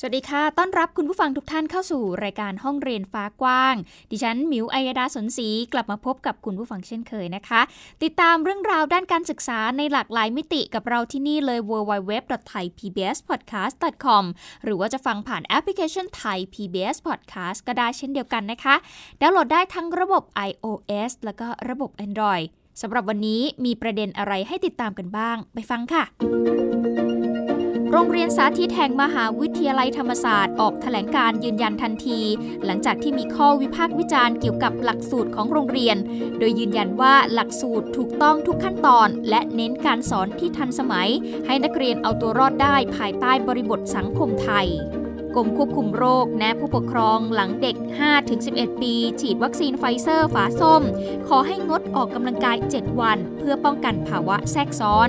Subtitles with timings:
[0.00, 3.74] สวัสดีค่ะ ต้อนรับคุณผู้ฟังทุกท่านเข้าสู่รายการห้องเรียนฟ้ากว้าง
[4.10, 7.60] ดิฉันหมิวอัยดาสนศรีกลับมาพบกับคุณผู้ฟังเช่นเคยนะคะ
[8.02, 14.24] ติดตามเรื่องราวด้านการศึกษาในหลากหลายมิติกับเราที่นี่เลย www.thaipbspodcast.com
[14.64, 18.74] หรือว่าจะฟังผ่านแอปพลิเคชัน Thai PBS Podcast ก็ได้เช่นเดียวกันนะคะ
[19.20, 22.46] ดาวน์โหลดได้ทั้งระบบ iOS แล้วก็ระบบ Android
[22.82, 26.04] สำหรับวันนี้มีประเด็นอะไรให้ติดตามกันบ้าง ไปฟังค่ะ
[27.92, 32.20] โรงเรียนสาธิตแห่งมหาวิ ทยาลัยธรรมศาสตร์ออกแถลงการยืนยันทันที
[32.64, 35.96] หลังจากที่มีข้อวิพากษ์วิจารณ์เกี่ยวกับหลักสูตรของโรงเรียน
[36.38, 41.08] โดยยืนยันว่าหลักสูตรถูกต้องทุกขั้นตอน และเน้นการสอนที่ทันสมัย
[41.46, 44.68] ให้นักเรียนเอาตัวรอดได้ภายใต้บริบทสังคมไทย
[45.34, 47.76] กรมควบคุมโรคแนะผู้ปกครองหลังเด็ก
[48.28, 50.82] 5-11 ปี ฉีดวัคซีนไฟเซอร์ฝาส้ม
[51.28, 55.08] ขอให้งดออกกำลังกาย 7 วัน เพื่อป้องกันภาวะแทรกซ้อน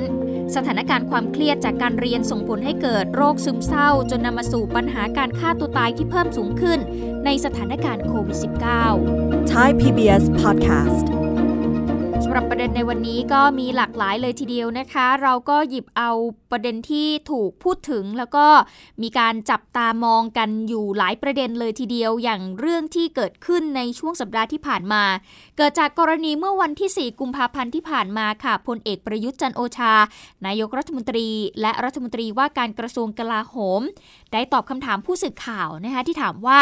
[0.55, 6.79] สถานการณ์ความเครียดจากการเรียนส่งผลให้เกิดโรคซึมเศร้า จนนำมาสู่ปัญหาการฆ่าตัวตายที่เพิ่มสูงขึ้น
[7.25, 8.37] ในสถานการณ์โควิด
[8.93, 11.26] -19 Thai PBS Podcast
[12.27, 16.11] ำหรับประเด็นในวันนี้ก็มีหลากหลายเลยทีเดียวนะคะ เราก็หยิบเอา
[16.51, 18.45] ประเด็นที่ถูกพูดถึง แล้วก็
[19.03, 25.03] มีการจับตามองกันอยู่หลายประเด็นเลยทีเดียวอย่างเรื่องที่เกิดขึ้นในช่วงสัปดาห์ที่ผ่านมา
[25.57, 29.93] เกิดจากกรณีเมื่อวันที่ 4 กุมภาพันธ์ที่ผ่านมาค่ะพลเอกประยุทธ์จันโอชา
[30.45, 31.27] นายกรัฐมนตรี
[31.61, 33.81] และรัฐมนตรีว่าการกระทรวงกลาโหม
[34.33, 36.59] ได้ตอบคำถามผู้สื่อข่าวนะคะที่ถามว่า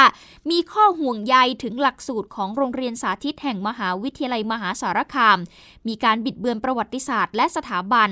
[0.52, 5.38] มีข้อห่วงใยถึงหลักสูตรของโรงเรียนสาธิตแห่งมหาวิทยาลัยมหาสารคาม
[5.88, 8.10] มีการบิดเบือนประวัติศาสตร์ และสถาบัน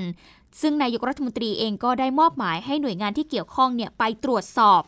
[0.60, 4.82] ซึ่งนายกรัฐมนตรีเองก็ได้มอบหมายให้หน่วยงานที่เกี่ยวข้องเนี่ยไปตรวจสอบ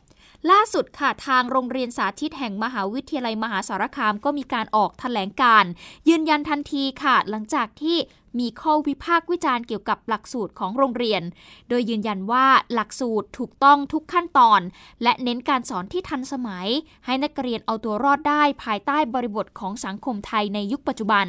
[0.51, 5.65] ล่าสุดค่ะทางโรงเรียนสาธิตแห่งมหาวิทยาลัยมหาสารคามก็มีการออกแถลงการ
[6.09, 7.97] ยืนยันทันทีค่ะ หลังจากที่
[8.39, 11.23] มีข้อวิพากษ์วิจารณ์เกี่ยวกับหลักสูตรของโรงเรียน
[11.69, 14.61] โดยยืนยันว่าหลักสูตรถูกต้องทุกขั้นตอน
[15.03, 16.69] และเน้นการสอนที่ทันสมัย
[17.05, 21.27] ให้นักเรียนเอาตัวรอดได้ภายใต้บริบทของสังคมไทยในยุคปัจจุบัน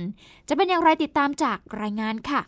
[0.48, 2.42] จะเป็นอย่างไรติดตามจากรายงานค่ะ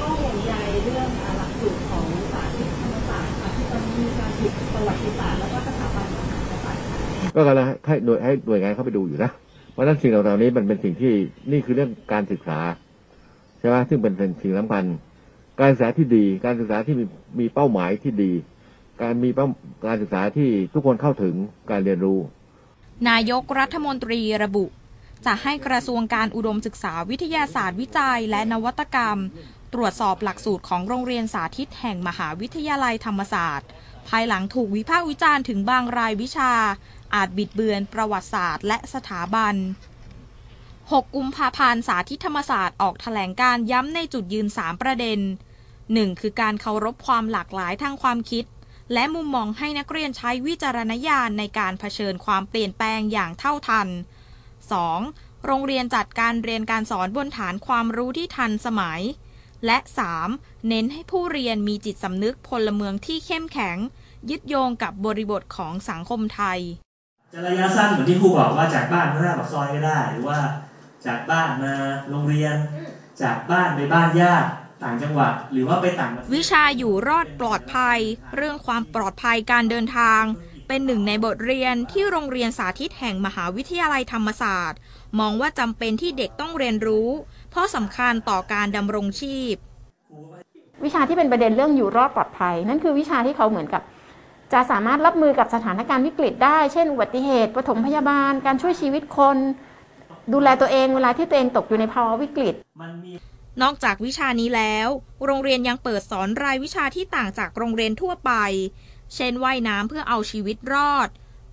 [0.00, 0.52] ข้อห่วงใย
[0.84, 9.30] เรื่องหลักสูตรของสาธิตธรรมศาสตร์ที่ตอนนี้มีการผิดประวัติศาสตร์แล้วก็สถาบันมหาศาสตร์ก็กำลังให้หน่วยให้หน่วยงานเข้าไปดูอยู่นะ
[9.72, 11.12] เพราะนั้นสิ่งเหล่านี้มันเป็นสิ่งที่
[11.50, 12.58] นี่คือเรื่องการศึกษา
[13.60, 14.84] ใช่ไหมซึ่งเป็นสิ่งสำคัญ
[15.60, 17.04] การศึกษาที่ดี การศึกษาที่มี
[17.40, 18.32] มีเป้าหมายที่ดี
[19.02, 19.30] การมี
[19.86, 21.34] การศึกษาที่ทุกคนเข้าถึง
[21.70, 22.18] การเรียนรู้
[23.08, 24.64] นายกรัฐมนตรีระบุ
[25.26, 29.18] จะให้กระทรวงการอุดมศึกษาวิทยาศาสตร์วิจัยและนวัตกรรม
[29.74, 33.68] ตรวจสอบหลักสูตรของโรงเรียนสาธิตแห่งมหาวิทยาลัยธรรมศาสตร์
[34.08, 36.52] ภายหลังถูกวิพากษ์วิจารณ์ถึงบางรายวิชา
[37.14, 39.54] อาจบิดเบือนประวัติศาสตร์ และสถาบัน
[40.90, 45.20] 6 กุมภาพันธ์สาธิตธรรมศาสตร์ออกแถลงการย้ำในจุดยืน 3 ประเด็น
[45.70, 46.20] 1.
[46.20, 48.44] คือการเคารพความหลากหลายทางความคิด
[48.92, 53.88] และมุมมองให้นักเรียนใช้วิจารณญาณในการเผชิญความเปลี่ยนแปลงอย่างเท่าทัน
[54.66, 55.44] 2.
[55.46, 59.00] โรงเรียนจัดการเรียนการสอนบนฐานความรู้ที่ทันสมัย
[59.66, 59.78] และ
[60.22, 60.68] 3.
[60.68, 63.76] เน้นให้ผู้เรียนมีจิตสำนึกพลเมืองที่เข้มแข็ง
[64.30, 66.60] ยึดโยงกับบริบทของสังคมไทย
[67.32, 70.38] จะระยะสั้นเหมือนที่ครูบอกว่าจากบ้านมาหน้าปากซอยก็ได้หรือว่า
[71.06, 71.74] จากบ้านมา
[72.10, 72.56] โรงเรียน
[73.22, 74.50] จากบ้านไปบ้านญาติ
[74.82, 77.98] ต่างจังหวัดหรือว่าไปต่างวิชาอยู่รอดปลอดภัย
[78.36, 80.22] เรื่องความปลอดภัยการเดินทาง
[80.68, 84.78] เป็นหนึ่งในบทเรียนที่โรงเรียนสาธิตแห่งมหาวิทยาลัยธรรมศาสตร์
[85.20, 87.08] มองว่าจำเป็นที่เด็กต้องเรียนรู้
[87.50, 89.54] เพราะสำคัญต่อการดำรงชีพ
[90.84, 93.82] วิชาที่เป็นประเด็นเรื่องอยู่รอดปลอดภัย นั่นคือวิชาที่เขาเหมือนกับ
[94.52, 99.36] จะสามารถรับมือกับสถานการณ์วิกฤตได้ เช่นอุบัติเหตุปฐมพยาบาล การช่วยชีวิตคน
[100.32, 102.54] ดูแลตัวเองเวลาที่ตัวเองตกอยู่ในภาวะวิกฤต
[103.62, 104.88] นอกจากวิชานี้แล้ว
[105.24, 108.32] โรงเรียนยังเปิดสอนรายวิชาที่ต่างจากโรงเรียนทั่วไป
[109.14, 111.08] เช่นว่ายน้ำเพื่อเอาชีวิตรอด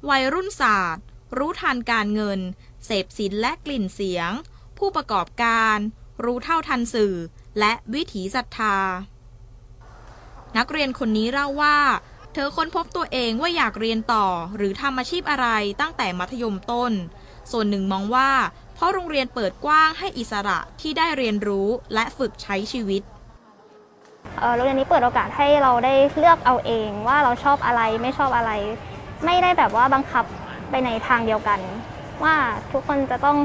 [0.10, 1.04] วัยรุ่นศาสตร์
[1.38, 2.40] รู้ทันการเงิน
[2.86, 4.32] เสพสินและกลิ่นเสียง
[4.78, 5.78] ผู้ประกอบการ
[6.24, 7.16] รู้เท่าทันสื่อ
[7.60, 8.78] และวิถีศรัทธา
[10.58, 11.80] นักเรียนคนนี้เล่าว่า
[12.34, 14.28] เธอค้นพบตัวเองว่าอยากเรียนต่อ
[14.58, 15.48] หรือทำอาชีพอะไร
[15.82, 16.92] ตั้งแต่มัธยมต้น
[17.52, 18.30] ส่วนหนึ่งมองว่า
[18.78, 23.02] เพราะโรงเรียนเปิดกว้างให้อิสระที่ได้เรียนรู้และฝึกใช้ชีวิต
[24.56, 28.52] โรงเรียนนี้เปิดโอกาสให้เราได้เลือกเอาเองว่าเราชอบอะไรไม่ชอบอะไร
[29.26, 30.26] ไม่ได้แบบว่าบังคับ
[30.70, 31.60] ไปในทางเดียวกัน
[32.24, 32.36] ว่า
[32.72, 33.38] ทุกคนจะต้อง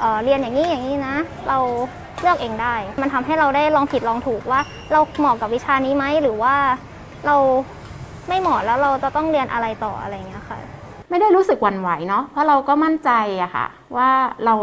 [0.00, 1.16] เอเรียนอย่างนี้อย่างนี้นะ
[1.48, 1.58] เรา
[2.20, 4.60] เลือกเองได้ มันทำให้เราได้ลองผิดลองถูกว่า
[4.92, 6.54] เราเหมาะกับวิชานี้ไหมหรือว่า
[7.26, 7.36] เรา
[8.28, 10.58] ไม่เหมาะแล้วเราจะต้องเรียนอะไรต่ออะไรเงี้ยค่ะ
[11.10, 13.10] ไม่ได้รู้สึกหวั่นไหวเนาะเพราะเราก็มั่นใจ
[13.42, 13.66] อะค่ะ
[13.96, 14.10] ว่า
[14.44, 14.54] เรา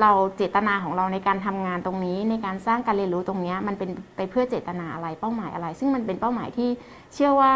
[0.00, 6.68] เราเจตนาของเราในการทำงานตรงนี้ ในการสร้างการเรียนรู้ตรงนี้มันเป็นไปเพื่อเจตนาอะไรเป้าหมายอะไร ซึ่งมันเป็นเป้าหมายที่
[7.14, 7.52] เชื่อว่า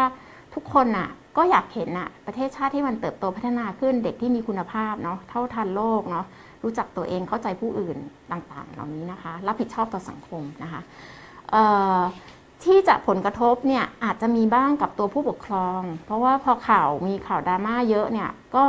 [0.55, 6.25] ทุกคนน่ะก็อยากเห็นน่ะประเทศชาติที่มันเติบโตพัฒนาขึ้นเด็กที่มีคุณภาพเนาะเท่าทันโลกเนาะ
[6.63, 7.97] รู้จักตัวเองเข้าใจผู้อื่น
[8.31, 10.81] ต่างๆ เหล่านี้นะคะ รับผิดชอบต่อสังคมนะคะ
[12.65, 18.65] ที่จะผลกระทบเนี่ยอาจจะมีบ้างกับตัวผู้ปกครอง เพราะว่าพอข่าวมีข่าวดราม่าเยอะเนี่ยก็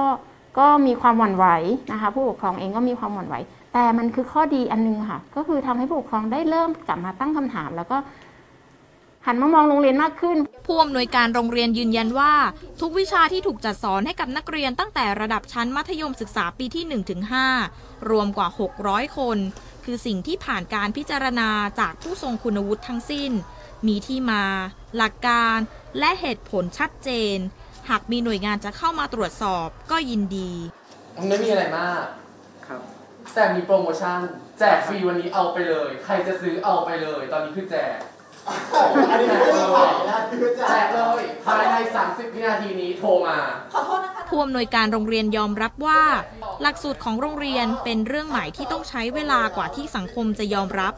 [0.59, 1.47] ก็มีความหวั่นไหว
[1.93, 3.37] นะคะ ผู้ปกครองเองก็มีความหวั่นไหว
[3.73, 7.99] แต่มันคือข้อดีอันนึงค่ะ ก็คือทำให้ผู้ปกครองได้เริ่มกลับมาตั้งคำถาม แล้วก็
[9.27, 10.37] หันมามองโรงเรียนมากขึ้น
[10.67, 12.33] ผู้อำนวยการโรงเรียนยืนยันว่า
[12.81, 16.85] ทุกวิชาที่ถูกจัดสอนให้กับนักเรียนตั้งแต่ระดับชั้นมัธยมศึกษาปีที่
[17.49, 18.49] 1-5 รวมกว่า
[18.83, 19.39] 600 คน
[19.85, 21.49] คือสิ่งที่ผ่านการพิจารณา
[21.81, 23.33] จากผู้ทรงคุณวุฒิทั้งสิ้น
[23.87, 24.43] มีที่มา
[24.97, 25.59] หลักการ
[25.99, 27.37] และเหตุผลชัดเจน
[27.89, 30.51] หากมีหน่วยงานจะเข้ามาตรวจสอบก็ยินดี
[31.17, 32.05] มันไม่มีอะไรมาก
[32.67, 32.81] ครับ
[33.35, 34.19] แต่มีโปรโมชั่น
[34.59, 37.97] แจกฟรีวันนี้เอาไปเลย ใครจะซื้อเอาไปเลย ตอนนี้คือแจก
[39.11, 39.59] อันนี้แจกเล
[39.91, 39.93] ย
[40.71, 41.77] แจกเลยภายใน
[42.07, 43.39] 30 วินาทีนี้โทรมา
[43.73, 46.03] ขอโทษนะคะ ผู้อำนวยการโรงเรียนยอมรับว่า
[46.63, 50.95] หลักสูตรของโรงเรียนเป็นเรื่องใหม่ที่ต้องใช้เวลากว่าที่สังคมจะยอมรับ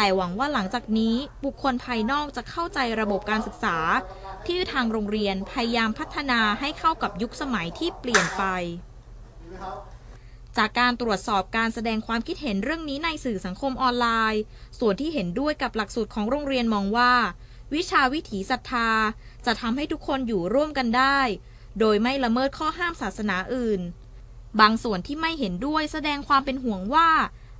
[0.00, 3.76] แต่หวังว่าหลังจากนี้บุคคลภายนอกจะเข้าใจระบบการศึกษา
[4.46, 8.44] ที่ทางโรงเรียนพยายามพัฒนาให้เข้ากับยุคสมัยที่เปลี่ยนไป
[10.56, 14.42] จากการตรวจสอบการแสดงความคิดเห็นเรื่องนี้ในสื่อสังคมออนไลน์
[14.78, 17.12] ส่วนที่เห็นด้วยกับหลักสูตรของโรงเรียนมองว่า
[17.74, 18.90] วิชาวิถีศรัทธา
[19.46, 21.20] จะทำให้ทุกคนอยู่ร่วมกันได้
[21.80, 23.80] โดยไม่ละเมิดข้อห้ามศาสนาอื่น
[24.60, 27.08] บางส่วนที่ไม่เห็นด้วยแสดงความเป็นห่วงว่า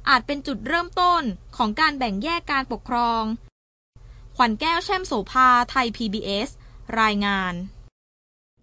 [0.08, 1.22] อาจเป็นจุดเริ่มต้น
[1.56, 3.22] ของการแบ่งแยกการปกครอง
[4.36, 6.48] ขวัญแก้วแช่มโสภาไทย PBS
[7.00, 7.54] รายงาน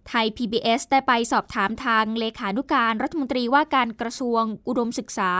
[0.08, 5.32] ไทย PBS ได้ไปสอบถามทางเลขานุการรัฐมนตรีว่าการกระทรวงอุดมศึกษา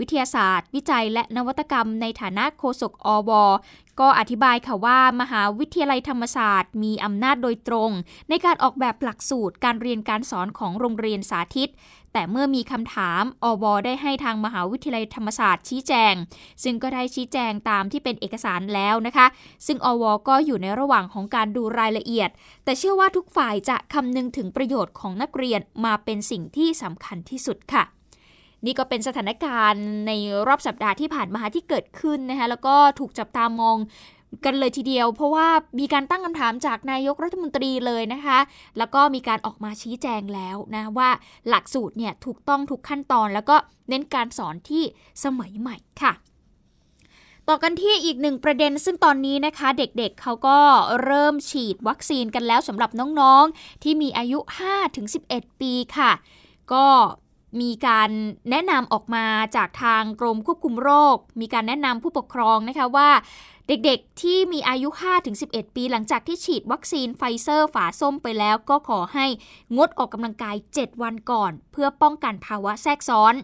[0.00, 3.30] วิทยาศาสตร์ วิจัยและนวัตกรรมในฐานะโฆษกอว
[4.00, 7.90] ก็อธิบายค่ะว่ามหาวิทยาลัยธรรมศาสตร์ มีอำนาจโดยตรง
[8.28, 11.70] ในการออกแบบหลักสูตรการเรียนการสอนของโรงเรียนสาธิต
[12.12, 16.14] แต่เมื่อมีคำถามอวได้ให้ทางมหาวิทยาลัยธรรมศาสตร์ชี้แจง
[16.62, 19.26] ซึ่งก็ได้ชี้แจงตามที่เป็นเอกสารแล้วนะคะ
[19.66, 22.30] ซึ่งอวก็อยู่ในระหว่างของการดูรายละเอียด
[22.64, 27.84] แต่เชื่อว่าทุกฝ่ายจะคำนึงถึงประโยชน์ของนักเรียนมาเป็นสิ่งที่สำคัญที่สุดค่ะ
[28.66, 30.12] นี่ก็เป็นสถานการณ์ใน
[30.46, 33.76] รอบสัปดาห์ที่ผ่านมาที่เกิดขึ้นนะคะแล้วก็ถูกจับตามอง
[34.44, 35.48] กันเลยทีเดียว เพราะว่า
[35.78, 38.38] มีการตั้งคำถามจากนายกรัฐมนตรีเลยนะคะ
[38.78, 41.10] แล้วก็มีการออกมาชี้แจงแล้วนะว่า
[41.48, 43.56] หลักสูตรเนี่ยถูกต้องทุกขั้นตอน แล้วก็
[43.88, 44.82] เน้นการสอนที่
[45.24, 46.12] สมัยใหม่ค่ะ
[47.48, 50.58] ต่อกันที่อีกหนึ่งประเด็นซึ่งตอนนี้นะคะเด็กๆเเขาก็
[51.04, 52.90] เริ่มฉีดวัคซีนกันแล้วสำหรับ
[53.20, 54.38] น้องๆ ที่มีอายุ
[55.00, 56.12] 5-11 ปีค่ะ
[56.72, 56.86] ก็
[57.60, 58.10] มีการ
[58.50, 59.26] แนะนำออกมา
[59.56, 63.08] จากทางกรมควบคุมโรค มีการแนะนำผู้ปกครองนะคะว่า
[63.68, 64.88] เด็กๆ ที่มีอายุ
[65.32, 69.26] 5-11 ปีหลังจากที่ฉีดวัคซีนไฟเซอร์ฝาส้มไปแล้วก็ขอให้
[69.76, 73.34] งดออกกำลังกาย 7 วันก่อน เพื่อป้องกันภาวะแทรกซ้อน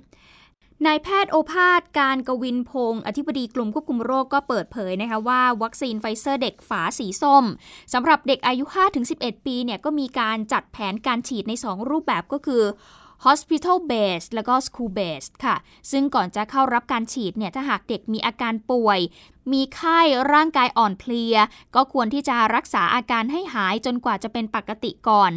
[0.87, 7.45] นายแพทย์โอภาสการย์กวินพงศ์อธิบดีกรมควบคุมโรคก็เปิดเผยนะคะว่า วัคซีนไฟเซอร์เด็กฝาสีส้ม
[7.93, 8.64] สำหรับเด็กอายุ
[9.07, 12.62] 5-11 ปีเนี่ยก็มีการจัดแผนการฉีดใน 2 รูปแบบก็คือ
[13.26, 15.57] hospital based แล้วก็ school based ค่ะ
[15.90, 19.00] ซึ่งก่อนจะเข้ารับการฉีดเนี่ยถ้าหากเด็กมีอาการป่วย
[19.52, 20.00] มีไข้
[20.33, 21.37] ร่างกายอ่อนเพลีย
[21.75, 25.33] ก็ควรที่จะรักษาอาการให้หายจนกว่าจะเป็นปกติก่อน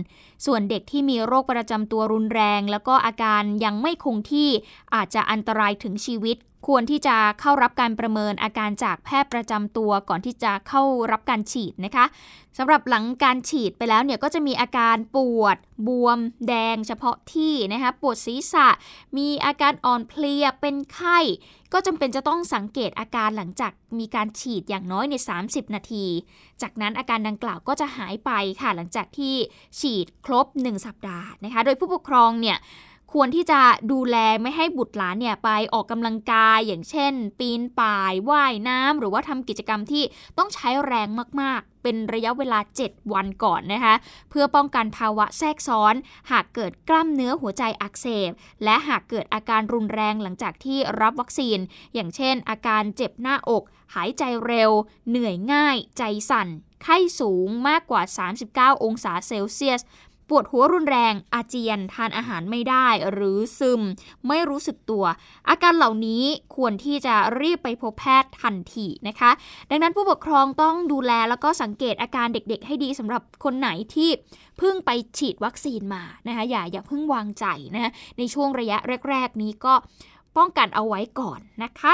[0.46, 4.50] ส่วนเด็กที่มีโรคประจำตัวรุนแรง แล้วก็อาการยังไม่คงที่
[4.96, 6.38] อาจจะอันตรายถึงชีวิต
[6.68, 12.06] ควรที่จะเข้ารับการประเมินอาการจากแพทย์ประจำตัวก่อนที่จะเข้ารับการฉีดนะคะ
[12.58, 18.68] สำหรับหลังการฉีดไปแล้วเนี่ยก็จะมีอาการปวด บวม แดง เฉพาะที่นะคะปวดศีรษะ
[19.18, 21.20] มีอาการอ่อนเพลียเป็นไข้
[21.74, 26.06] ก็จำเป็นจะต้องสังเกตอาการหลังจากมีการฉีดอย่างน้อยใน 30 นาที
[26.62, 29.36] จากนั้นอาการดังกล่าวก็จะหายไปค่ะหลังจากที่
[29.80, 32.58] ฉีดครบ 1 สัปดาห์นะคะ โดยผู้ปกครองเนี่ย
[33.14, 33.62] ควรที่จะ
[33.92, 40.04] ดูแลไม่ให้บุตรหลานเนี่ยไปออกกำลังกายอย่างเช่น ปีนป่ายว่ายน้ำหรือว่าทำกิจกรรมที่
[40.38, 41.08] ต้องใช้แรง
[41.42, 43.96] มากๆ เป็นระยะเวลา 7 วันก่อนนะคะ
[44.30, 45.96] เพื่อป้องกันภาวะแทรกซ้อน
[46.32, 48.32] หากเกิดกล้ามเนื้อหัวใจอักเสบ
[48.64, 51.60] และหากเกิดอาการรุนแรงหลังจากที่รับวัคซีน
[51.94, 53.64] อย่างเช่น อาการเจ็บหน้าอก
[53.96, 54.72] หายใจเร็ว
[55.10, 56.50] เหนื่อยง่าย ใจสั่น
[56.84, 58.02] ไข้สูงมากกว่า
[58.44, 59.82] 39 องศาเซลเซียส
[60.30, 63.82] ปวดหัวรุนแรง อาเจียน ทานอาหารไม่ได้ หรือซึม
[64.28, 65.06] ไม่รู้สึกตัว
[65.50, 66.24] อาการเหล่านี้
[66.56, 69.32] ควรที่จะรีบไปพบแพทย์ทันทีนะคะ
[69.70, 74.10] ดังนั้นผู้ปกครองต้องดูแลแล้วก็สังเกตอาการเด็กๆ ให้ดีสำหรับคนไหนที่
[74.58, 78.78] เพิ่งไปฉีดวัคซีนมานะคะ อย่าอย่าเพิ่งวางใจนะ ในช่วงระยะ
[79.10, 79.74] แรก ๆ นี้ก็
[80.38, 81.94] ป้องกันเอาไว้ก่อนนะคะ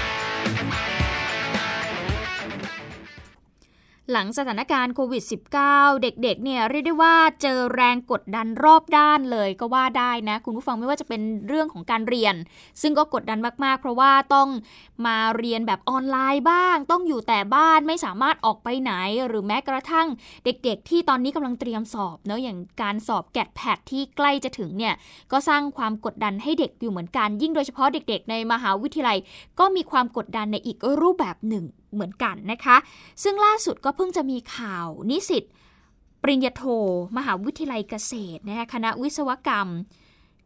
[4.11, 5.23] หลังสถานการณ์โควิด
[5.63, 12.35] -19 เด็กๆ เนี่ยเรียกได้ว่าเจอแรงกดดันรอบด้านเลยก็ว่าได้นะ คุณผู้ฟังไม่ว่าจะเป็นเรื่องของการเรียน
[12.81, 14.49] ซึ่งก็กดดันมากๆ เพราะว่าต้อง
[15.05, 18.93] มาเรียนแบบออนไลน์บ้าง ต้องอยู่แต่บ้านไม่สามารถออกไปไหน
[19.27, 20.07] หรือแม้กระทั่ง
[20.45, 24.93] เด็กๆ ที่ตอนนี้กำลังเตรียมสอบเนาะอย่างการสอบแกดแพดที่ใกล้จะถึงเนี่ย
[25.31, 29.17] ก็สร้างความกดดันให้เด็กอยู่เหมือนกัน ยิ่งโดยเฉพาะเด็ก ๆ ในมหาวิทยาลัย
[29.59, 32.77] ก็มีความกดดันในอีกรูปแบบหนึ่ง เหมือนกันนะคะ
[33.23, 35.43] ซึ่งล่าสุดก็เพิ่งจะมีข่าวนิสิต
[36.21, 36.63] ปริญญาโท
[37.17, 39.67] มหาวิทยาลัยเกษตรนะคะคณะวิศวกรรม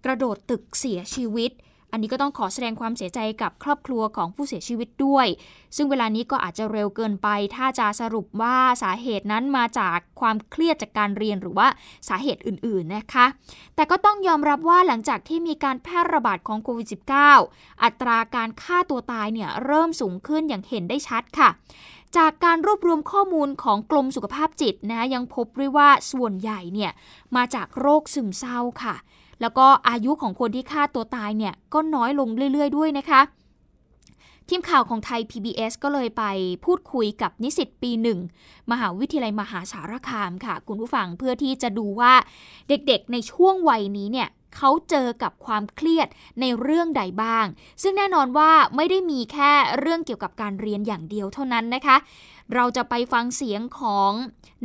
[0.06, 1.52] กระโดดตึกเสียชีวิต
[1.96, 5.28] อันนี้ก็ต้องขอแสดงความเสียใจกับครอบครัวของผู้เสียชีวิตด้วย
[5.76, 11.68] ซึ่งเวลานี้ก็อาจจะเร็วเกินไป ถ้าจะสรุปว่าสาเหตุนั้นมาจากความเครียดจากการเรียนหรือว่า
[12.10, 13.26] สาเหตุอื่นๆนะคะ
[13.76, 16.88] แต่ก็ต้องยอมรับว่าหลังจากที่มีการแพร่ระบาดของโควิด
[17.34, 21.50] -19 อัตราการฆ่าตัวตายเนี่ยเริ่มสูงขึ้นอย่างเห็นได้ชัดค่ะ
[22.18, 26.92] จากการรวบรวมข้อมูลของกรมสุขภาพจิตนะยังพบด้วยว่าส่วนใหญ่เนี่ย
[27.36, 28.96] มาจากโรคซึมเศร้าค่ะ
[29.42, 33.22] แล้วก็อายุของคนที่ฆ่าตัวตายเนี่ยก็น้อยลงเรื่อย ๆ ด้วยนะคะ
[34.50, 36.24] ทีมข่าวของไทย PBS ก็เลยไป
[36.66, 38.20] พูดคุยกับนิสิตปีหนึ่ง
[38.72, 42.14] มหาวิทยาลัยมหาสารคามค่ะ คุณผู้ฟังเพื่อที่จะดูว่า
[42.70, 46.08] เด็กๆในช่วงวัยนี้เนี่ยเขาเจอกับความเครียด
[46.42, 47.46] ในเรื่องใดบ้าง
[47.82, 51.98] ซึ่งแน่นอนว่าไม่ได้มีแค่เรื่องเกี่ยวกับการเรียนอย่างเดียวเท่านั้นนะคะ
[52.54, 54.12] เราจะไปฟังเสียงของ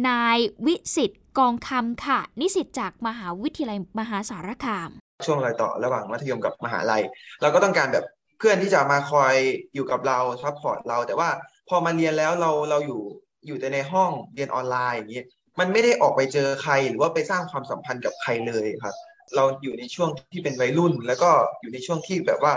[0.09, 4.91] นายวิสิต กองคำค่ะ นิสิตจากมหาวิทยาลัยมหาสารคาม
[5.27, 7.03] ช่วงรอยต่อระหว่างมัธยมกับมหาลัย
[7.41, 8.05] เราก็ต้องการแบบ
[8.39, 9.35] เพื่อนที่จะมาคอย
[9.75, 11.29] อยู่กับเรา support เรา แต่ว่า
[11.69, 13.03] พอมาเรียนแล้วเราเราอยู่
[13.47, 15.25] อยู่แต่ในห้องเรียนออนไลน์อย่างนี้
[15.59, 18.95] มันไม่ได้ออกไปเจอใครหรือว่าไปสร้างความสัมพันธ์กับใครเลยครับ
[19.37, 22.55] เราอยู่ในช่วงที่เป็นวัยรุ่น แล้วก็อยู่ในช่วงที่แบบว่า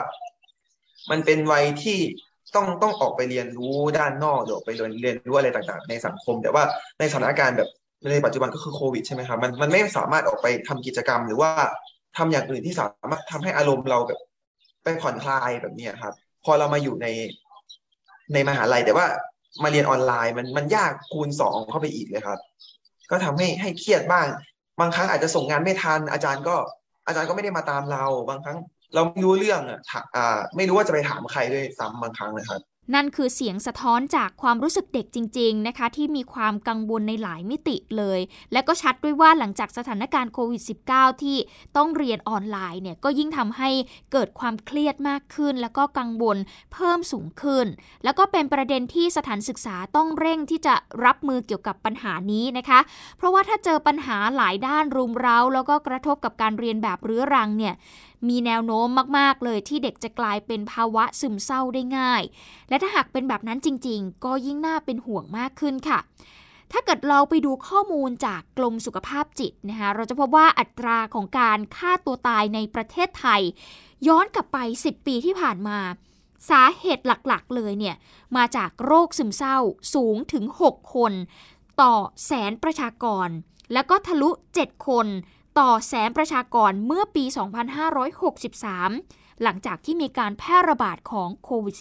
[1.12, 2.00] มันเป็นวัยที่
[2.56, 6.64] ต้องต้องออกไปเรียนรู้ด้านนอกหรือออกไปเรียนเรียนรู้อะไรต่างๆ ในสังคม แต่ว่า
[7.00, 7.70] ในสถานการณ์แบบ
[8.12, 11.52] ในปัจจุบันก็คือโควิดใช่ไหมครับมันมันไม่สามารถออกไปทำกิจกรรม หรือว่า
[12.18, 14.20] ทำอย่างอื่นที่สามารถทำให้อารมณ์เราแบบ
[14.84, 17.08] ไปผ่อนคลายแบบนี้ครับ พอเรามาอยู่ใน
[18.34, 19.06] ในมหาลัย แต่ว่า
[19.64, 22.40] มาเรียนออนไลน์มันมันยากคูณสองเข้าไปอีกเลยครับ
[23.12, 24.28] ก็ทำให้ให้เครียดบ้าง
[24.80, 26.56] บางครั้งอาจจะส่งงานไม่ทัน อาจารย์ก็
[27.08, 28.58] อาจารย์ก็ไม่ได้มาตามเรา บางครั้ง
[28.94, 29.80] เราไม่รู้เรื่องอะ
[30.56, 32.62] ไม่รู้ว่าจะไปถามใครด้วยซ้ำบางครั้งนะครับ
[32.94, 38.20] นั่นคือเสียงสะท้อนจากความรู้สึกเด็กจริง ๆ นะคะ ที่มีความกังวลในหลายมิติเลย
[38.54, 40.62] และก็ชัดด้วยว่าหลังจากสถานการณ์โควิด
[40.92, 41.38] -19 ที่
[41.78, 43.70] ต้องเรียนออนไลน์เนี่ยก็ยิ่งทำให้
[44.12, 46.38] เกิดความเครียดมากขึ้น แล้วก็กังวล
[46.74, 47.66] เพิ่มสูงขึ้น
[48.04, 50.76] แล้วก็เป็นประเด็นที่สถานศึกษาต้องเร่งที่จะ
[51.06, 52.80] รับมือเกี่ยวกับปัญหานี้นะคะ
[53.18, 57.74] เพราะว่าถ้าเจอปัญหาหลายด้านรุมเร้า แล้วก็กระทบกับการเรียนแบบเรื้อรังเนี่ย
[58.30, 58.88] มีแนวโน้ม
[59.18, 62.24] มากๆเลยที่เด็กจะกลายเป็นภาวะซึมเศร้าได้ง่าย
[62.70, 66.00] และถ้าหากเป็นแบบนั้นจริง ๆ ก็ยิ่งน่าเป็นห่วงมากขึ้นค่ะ
[66.72, 73.42] ถ้าเกิดเราไปดูข้อมูลจากกรมสุขภาพจิตนะคะเราจะพบว่าอัตราของการฆ่าตัวตายในประเทศไทย
[74.08, 75.80] ย้อนกลับไป 10 ปีที่ผ่านมา
[76.50, 77.96] สาเหตุหลักๆ เลยเนี่ย
[78.38, 79.58] มาจากโรคซึมเศร้า
[79.94, 81.14] สูงถึง 6 คน
[81.82, 81.94] ต่อ
[82.26, 83.30] แสนประชากร
[83.74, 85.08] แล้วก็ทะลุ 7 คน
[85.60, 87.24] ต่อแสนประชากรเมื่อปี
[88.54, 91.76] 2563 หลังจากที่มีการแพร่ระบาดของโควิด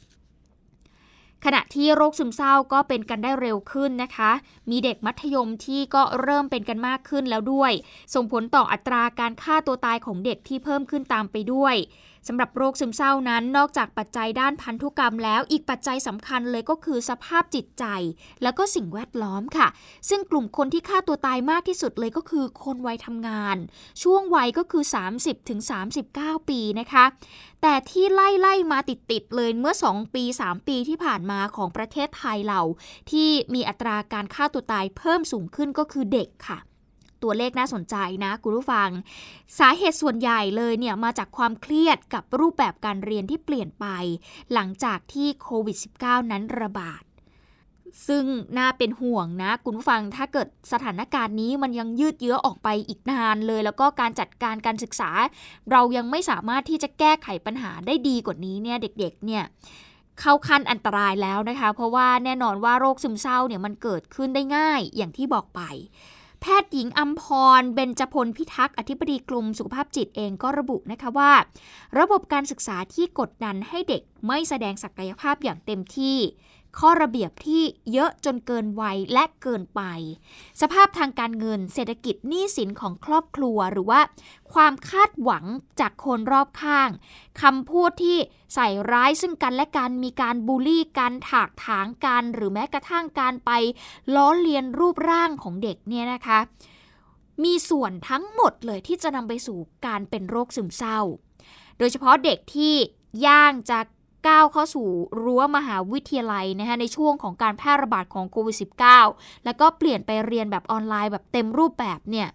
[0.00, 4.30] -19 ขณะที่โรคซึมเศร้าก็เป็นกันได้เร็วขึ้นนะคะ
[4.70, 7.72] มีเด็กมัธยมที่ก็เริ่มเป็นกันมากขึ้นแล้วด้วย
[8.14, 11.74] ส่งผลต่ออัตราการฆ่าตัวตายของเด็กที่เพิ่มขึ้นตามไปด้วย
[12.28, 17.84] สำหรับโรคซึมเศร้านั้น นอกจากปัจจัยด้านพันธุกรรมแล้ว อีกปัจจัยสำคัญเลยก็คือสภาพจิตใจ
[18.42, 19.68] แล้วก็สิ่งแวดล้อมค่ะ
[20.08, 23.56] ซึ่งกลุ่มคนที่ฆ่าตัวตายมากที่สุดเลยก็คือคนวัยทำงาน
[24.02, 24.84] ช่วงวัยก็คือ
[25.66, 27.04] 30-39 ปีนะคะ
[27.62, 32.60] แต่ที่ไล่ไล่มาติดๆเลยเมื่อ 2 ปี 3 ปีที่ผ่านมาของประเทศไทยเรา
[33.10, 36.58] ที่มีอัตราการฆ่าตัวตายเพิ่มสูงขึ้นก็คือเด็กค่ะ
[37.22, 38.88] ตัวเลขน่าสนใจนะคุณผู้ฟัง
[39.58, 43.86] สาเหตุส่วนใหญ่เลยเนี่ยมาจากความเครียดกับรูปแบบการเรียนที่เปลี่ยนไป
[44.52, 47.02] หลังจากที่โควิด -19 นั้นระบาด
[48.08, 48.24] ซึ่ง
[48.58, 55.10] น่าเป็นห่วงนะ คุณผู้ฟังถ้าเกิดสถานการณ์นี้มันยังยืดเยื้อออกไปอีกนานเลย แล้วก็การจัดการการศึกษา
[55.70, 59.44] เรายังไม่สามารถที่จะแก้ไขปัญหาได้ดีกว่านี้เนี่ยเด็กๆเนี่ย
[60.20, 65.60] เข้าขั้นอันตรายแล้วนะคะ เพราะว่าแน่นอนว่าโรคซึมเศร้าเนี่ยมันเกิดขึ้นได้ง่ายอย่างที่บอกไป
[66.44, 67.22] แพทย์หญิงอัมพ
[67.60, 71.32] ร เบญจพลพิทักษ์ อธิบดีกลุ่มสุขภาพจิตเองก็ระบุนะคะว่า
[71.98, 76.18] ระบบการศึกษาที่กดดันให้เด็กไม่แสดงศักยภาพอย่างเต็มที่
[76.78, 77.62] ข้อระเบียบที่
[77.92, 79.80] เยอะจนเกินวัยและเกินไป
[80.60, 84.00] สภาพทางการเงินเศรษฐกิจหนี้สินของครอบครัวหรือว่า
[84.52, 85.44] ความคาดหวัง
[85.80, 86.90] จากคนรอบข้าง
[87.42, 88.18] คำพูดที่
[88.54, 93.50] ใส่ร้ายซึ่งกันและกันมีการบูลลี่กันถากถางกันหรือแม้กระทั่งการไป
[94.14, 96.38] ล้อเลียนรูปร่างของเด็กเนี่ยนะคะ
[97.44, 101.00] มีส่วนทั้งหมดเลยที่จะนำไปสู่การเป็นโรคซึมเศร้า
[101.78, 102.74] โดยเฉพาะเด็กที่
[103.26, 103.78] ย่างจะ
[104.28, 104.88] ก้าวเข้าสู่
[105.22, 108.56] รั้วมหาวิทยาลัยนะคะในช่วงของการแพร่ระบาดของโควิด
[109.00, 112.28] -19 แล้วก็เปลี่ยนไปเรียนแบบออนไลน์แบบเต็มรูปแบบเนี่ย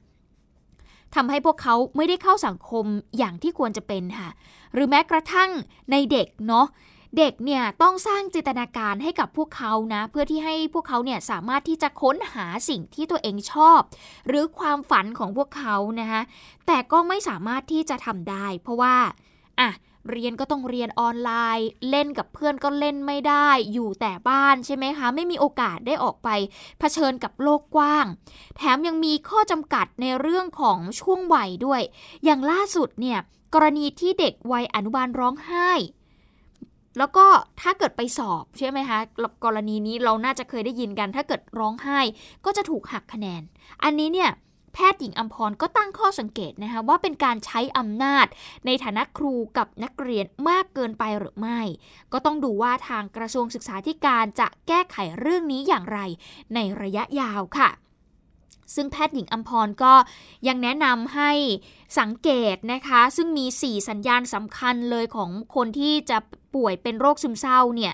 [1.15, 2.85] ทำให้พวกเขาไม่ได้เข้าสังคม
[3.17, 4.29] อย่างที่ควรจะเป็นค่ะ
[4.73, 5.49] หรือแม้กระทั่ง
[5.91, 6.67] ในเด็กเนาะ
[7.17, 13.79] เด็กเนี่ยต้องสร้างจินตนาการให้กับพวกเขานะ เพื่อที่ให้พวกเขาเนี่ยสามารถที่จะค้นหาสิ่งที่ตัวเองชอบ
[14.27, 16.21] หรือความฝันของพวกเขานะคะ
[16.67, 18.95] แต่ก็ไม่สามารถที่จะทำได้ เพราะว่า
[19.59, 19.69] อะ
[20.11, 26.29] เรียนก็ต้องเรียนออนไลน์ เล่นกับเพื่อนก็เล่นไม่ได้ อยู่แต่บ้านใช่ไหมคะ ไม่มีโอกาสได้ออกไป
[26.79, 28.05] เผชิญกับโลกกว้าง
[28.57, 31.81] แถมยังมีข้อจำกัดในเรื่องของช่วงวัยด้วย
[32.23, 33.19] อย่างล่าสุดเนี่ย
[33.53, 35.71] กรณีที่เด็กวัยอนุบาลร้องไห้
[36.97, 37.25] แล้วก็
[37.61, 38.99] ถ้าเกิดไปสอบใช่ไหมคะ
[39.45, 41.99] กรณีนี้เราน่าจะเคยได้ยินกัน ถ้าเกิดร้องไห้
[42.45, 43.41] ก็จะถูกหักคะแนน
[43.83, 44.29] อันนี้เนี่ย
[44.73, 48.25] แพทย์หญิงอัมพรก็ตั้งข้อสังเกตนะคะว่าเป็นการใช้อำนาจ
[48.65, 51.61] ในฐานะครูกับนักเรียนมากเกินไปหรือไม่
[52.13, 55.99] ก็ต้องดูว่าทางกระทรวงศึกษาธิการจะแก้ไขเรื่องนี้อย่างไร
[56.55, 57.69] ในระยะยาวค่ะ
[58.75, 59.93] ซึ่งแพทย์หญิงอัมพรก็
[60.47, 61.31] ยังแนะนำให้
[61.99, 66.17] สังเกตนะคะ ซึ่งมี 4 สัญญาณสำคัญเลยของคนที่จะ
[66.55, 67.93] ป่วยเป็นโรคซึมเศร้าเนี่ย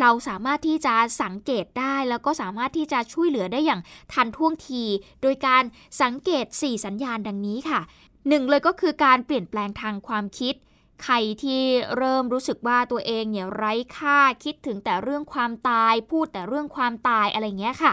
[0.00, 3.80] เราสามารถที่จะสังเกตได้แล้วก็สามารถที่จะช่วยเหลือได้อย่าง
[4.12, 4.82] ทันท่วงที
[5.22, 5.62] โดยการ
[6.02, 7.80] สังเกต 4 สัญญาณดังนี้ค่ะ
[8.28, 10.54] หนึ่งเลยก็คือการเปลี่ยนแปลงทางความคิด
[11.02, 11.62] ใครที่
[11.96, 17.92] เริ่มรู้สึกว่าตัวเองเนี่ยไร้ค่าคิดถึงแต่เรื่องความตาย พูดแต่เรื่องความตายอะไรเงี้ยค่ะ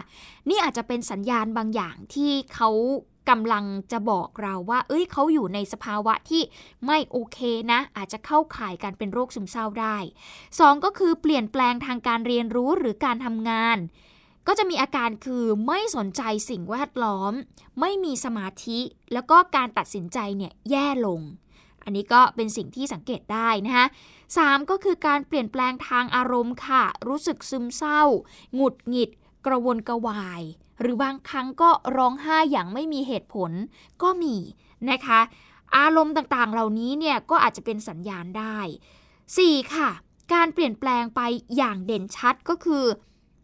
[0.50, 2.70] นี่อาจจะเป็นสัญญาณบางอย่างที่เขา
[3.30, 6.42] กำลังจะบอกเราว่า เอ้ยเขาอยู่ในสภาวะที่
[6.86, 7.40] ไม่โอเค
[7.72, 9.98] นะ อาจจะเข้าข่ายการเป็นโรคซึมเศร้าได้
[10.42, 13.78] 2 ก็คือเปลี่ยนแปลงทางการเรียนรู้หรือการทำงาน
[14.48, 17.34] ก็จะมีอาการคือไม่สนใจสิ่งแวดล้อม
[17.80, 18.80] ไม่มีสมาธิ
[19.14, 21.22] แล้วก็การตัดสินใจเนี่ยแย่ลง
[21.84, 23.88] อันนี้ก็เป็นสิ่งที่สังเกตได้นะคะ
[24.38, 24.40] ส
[24.70, 28.02] ก็คือการเปลี่ยนแปลงทางอารมณ์ค่ะ รู้สึกซึมเศร้า
[28.56, 29.10] หงุดหงิด
[29.46, 30.42] กระวนกระวาย
[30.80, 33.52] หรือบางครั้งก็ร้องไห้อย่างไม่มีเหตุผล
[34.02, 34.36] ก็มี
[34.92, 35.20] นะคะ
[35.78, 38.58] อารมณ์ต่างๆ เหล่านี้เนี่ยก็อาจจะเป็นสัญญาณได้
[39.16, 39.74] 4.
[39.76, 39.90] ค่ะ
[40.34, 41.22] การเปลี่ยนแปลงไป
[41.58, 42.86] อย่างเด่นชัดก็คือ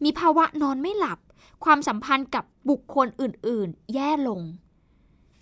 [0.04, 1.20] มีภาวะนอนไม่หลับ
[1.64, 4.42] ความสัมพันธ์กับบุคคลอื่นๆ แย่ลง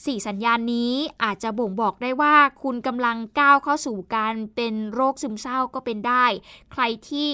[0.05, 6.25] สี่สัญญาณนี้อาจจะบ่งบอกได้ว่าคุณกำลังก้าวเข้าสู่การเป็นโรคซึมเศร้าก็เป็นได้
[6.71, 7.29] ใครที่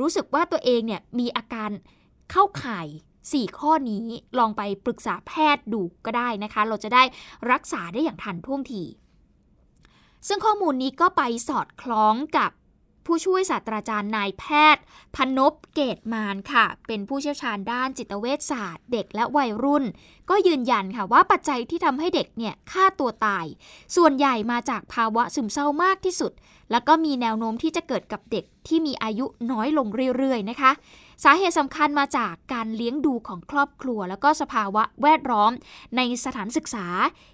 [0.00, 1.70] รู้สึกว่าตัวเองเนี่ยมีอาการ
[2.30, 2.86] เข้าข่าย
[3.22, 4.04] 4 ข้อนี้
[4.38, 7.02] ลองไปปรึกษาแพทย์ดูก็ได้นะคะ เราจะได้
[7.52, 8.82] รักษาได้อย่างทันท่วงที
[10.28, 12.50] ซึ่งข้อมูลนี้ก็ไปสอดคล้องกับ
[13.08, 14.44] ผู้ช่วยศาสตราจารย์นายแพ
[14.74, 14.82] ทย์
[15.16, 19.84] พนพเกตมานค่ะ เป็นผู้เชี่ยวชาญด้านจิตเวชศาสตร์ เด็กและวัยรุ่น
[20.30, 23.46] ก็ยืนยันค่ะว่าปัจจัยที่ทำให้เด็กเนี่ยฆ่าตัวตาย
[23.96, 26.32] ส่วนใหญ่มาจากภาวะซึมเศร้ามากที่สุด
[26.70, 30.70] แล้วก็มีแนวโน้มที่จะเกิดกับเด็ก ที่มีอายุน้อยลงเรื่อยๆนะคะ
[31.24, 35.52] สาเหตุสำคัญมาจากการเลี้ยงดูของครอบครัว แล้วก็สภาวะแวดล้อม
[35.96, 36.86] ในสถานศึกษา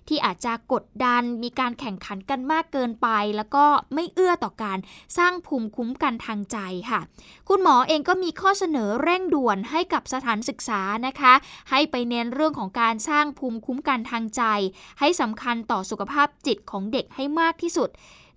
[0.09, 4.79] ที่อาจจะกดดัน มีการแข่งขันกันมากเกินไป แล้วก็ไม่เอื้อต่อการ
[5.19, 6.59] สร้างภูมิคุ้มกันทางใจ
[6.91, 7.01] ค่ะ
[7.49, 11.35] คุณหมอเองก็มีข้อเสนอเร่งด่วนให้กับสถานศึกษานะคะ
[11.71, 14.43] ให้ไปเน้นเรื่องของการสร้างภูมิคุ้มกันทางใจ
[15.01, 17.91] ให้สำคัญต่อสุขภาพจิตของเด็กให้มากที่สุด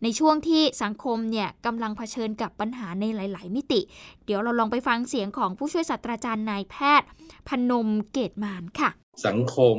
[0.04, 3.82] ในช่วงที่สังคมเนี่ยกำลังเผชิญกับปัญหาในหลาย ๆ มิติ
[4.26, 7.08] เดี๋ยวเราลองไปฟังเสียงของผู้ช่วยศาสตราจารย์นายแพทย์
[7.50, 8.90] พนมเกตมานค่ะ
[9.28, 9.78] สังคม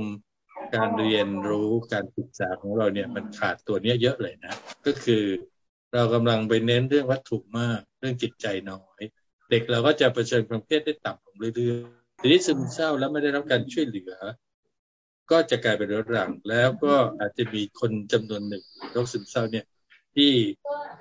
[0.74, 4.54] การเรียนรู้การศึกษาของเราเนี่ยมันขาดตัวนี้เยอะเลยนะ
[4.86, 5.24] ก็คือ
[5.94, 9.02] เรากำลังไปเน้นเรื่องวัตถุมาก เรื่องจิตใจน้อย
[9.50, 14.12] เด็กเราก็จะเผชิญความเครียดได้ต่ำลงเรื่อยๆทีนี้ซึมเศร้าแล้วไม่ได้รับการช่วยเหลือ
[15.30, 19.64] ก็จะกลายเป็นเรื้อรังแล้วก็อาจจะมีคนจำนวนหนึ่งโรคซึมเศร้าเนี่ย
[20.14, 20.32] ที่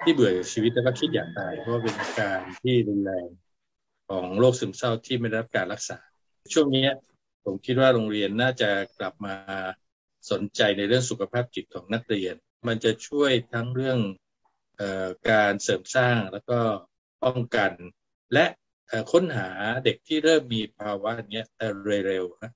[0.03, 3.27] ที่เบื่อชีวิตแล้วก็คิดอยากตาย เพราะเป็นอาการที่รุนแรง
[4.09, 5.99] ของโรคซึมเศร้าที่ไม่ได้รับการรักษา
[6.53, 6.87] ช่วงนี้
[7.45, 9.35] ผมคิดว่าโรงเรียนน่าจะกลับมา
[10.31, 12.35] สนใจในเรื่องสุขภาพจิตของนักเรียน
[12.67, 13.99] มันจะช่วยทั้งเรื่อง
[14.79, 16.59] ออการเสริมสร้างแล้วก็
[17.23, 17.71] ป้องกัน
[18.33, 18.45] และ
[19.11, 19.49] ค้นหา
[19.85, 21.41] เด็กที่เริ่มมีภาวะนี้
[22.07, 22.51] เร็วๆนะ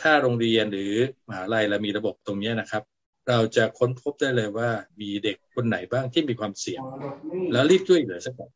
[0.00, 0.94] ถ้าโรงเรียนหรือ
[1.28, 2.82] มหาลัยเรามีระบบตรงนี้นะครับ
[3.28, 6.82] เราจะค้นพบได้เลยว่ามีเด็กคนไหนบ้างที่มีความเสี่ยง
[7.52, 8.50] แล้วรีบช่วยเหลือสักก่อน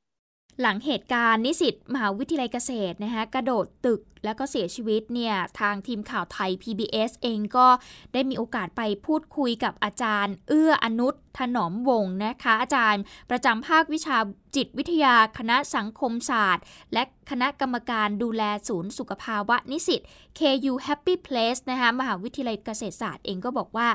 [0.60, 7.66] หลังเหตุการณ์นิสิตมหาวิทยาลัยเกษตรนะคะกระโดดตึกแล้วก็เสียชีวิตเนี่ยทางทีมข่าวไทย PBS เองก็
[8.12, 14.18] ได้มีโอกาสไปพูดคุยกับอาจารย์ เอื้ออนุชถนอมวงนะคะ อาจารย์ประจำภาควิชา
[14.56, 20.00] จิตวิทยาคณะสังคมศาสตร์ และคณะกรรมการดูแลศูนย์สุขภาวะนิสิต
[20.38, 23.88] KU Happy Place นะคะมหาวิทยาลัยเกษตรศาสตร์เองก็บอกว่า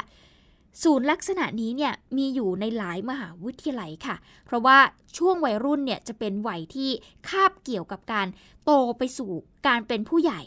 [0.84, 4.78] ศูนย์ลักษณะนี้เนี่ยมีอยู่ในหลายมหาวิทยาลัยค่ะ เพราะว่า
[5.18, 6.90] ช่วงวัยรุ่นเนี่ยจะเป็นวัยที่
[7.30, 8.28] คาบเกี่ยวกับการ
[8.66, 9.32] โตไปสู่
[9.68, 10.42] การเป็นผู้ใหญ่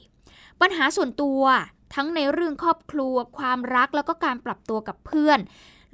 [0.61, 1.43] ปัญหาส่วนตัว
[1.95, 5.39] ทั้งในเรื่องครอบครัว ความรักแล้วก็การปรับตัวกับเพื่อน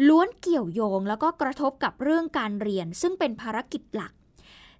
[0.08, 4.12] ล้วนเกี่ยวโยงแล้วก็กระทบกับเรื่องการเรียน ซึ่งเป็นภารกิจหลัก